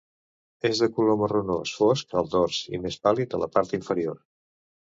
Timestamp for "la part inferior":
3.47-4.19